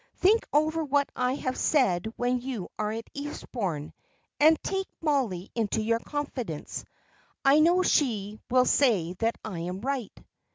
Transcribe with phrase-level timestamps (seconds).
[0.15, 3.93] "Think over what I have said when you are at Eastbourne,
[4.39, 6.83] and take Mollie into your confidence.
[7.45, 10.11] I know she will say that I am right."